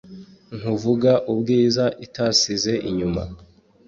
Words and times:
Nkuvuga 0.57 1.11
ubwiza 1.31 1.85
itasize 2.05 2.73
inyuma 2.89 3.21